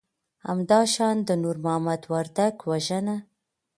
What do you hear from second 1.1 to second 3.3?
د نور محمد وردک وژنه